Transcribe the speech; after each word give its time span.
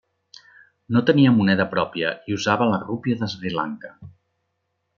No 0.95 1.03
tenia 1.09 1.33
moneda 1.35 1.67
pròpia 1.75 2.13
i 2.31 2.37
usava 2.39 2.69
la 2.73 2.81
Rupia 2.87 3.21
de 3.21 3.31
Sri 3.35 3.53
Lanka. 3.61 3.93